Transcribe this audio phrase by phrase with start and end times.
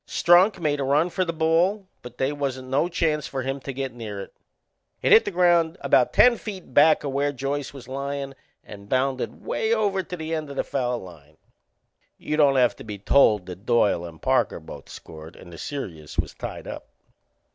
[0.07, 3.71] Strunk made a run for the ball, but they wasn't no chance for him to
[3.71, 4.33] get near it.
[5.03, 8.33] It hit the ground about ten feet back o' where Joyce was lyin'
[8.63, 11.37] and bounded way over to the end o' the foul line.
[12.17, 16.17] You don't have to be told that Doyle and Parker both scored and the serious
[16.17, 16.87] was tied up.